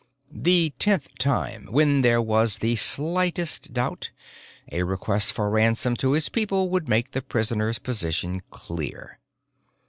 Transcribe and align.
The 0.33 0.73
tenth 0.79 1.15
time, 1.19 1.67
when 1.69 2.01
there 2.01 2.19
was 2.23 2.57
the 2.57 2.75
slightest 2.75 3.71
doubt, 3.71 4.09
a 4.71 4.81
request 4.81 5.31
for 5.31 5.47
ransom 5.51 5.95
to 5.97 6.13
his 6.13 6.27
people 6.27 6.71
would 6.71 6.89
make 6.89 7.11
the 7.11 7.21
prisoner's 7.21 7.77
position 7.77 8.41
clear. 8.49 9.19